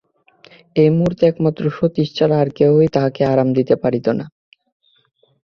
[0.75, 4.25] এই মুহূর্তে একমাত্র সতীশ ছাড়া আর কেহই তাহাকে আরাম দিতে পারিত না।